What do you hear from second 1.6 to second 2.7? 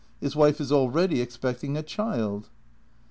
a child."